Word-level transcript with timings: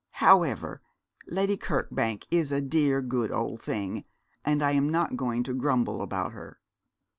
However, 0.17 0.81
Lady 1.27 1.57
Kirkbank 1.57 2.25
is 2.31 2.51
a 2.51 2.59
dear, 2.59 3.03
good 3.03 3.29
old 3.31 3.61
thing, 3.61 4.03
and 4.43 4.63
I 4.63 4.71
am 4.71 4.89
not 4.89 5.15
going 5.15 5.43
to 5.43 5.53
grumble 5.53 6.01
about 6.01 6.31
her.' 6.31 6.59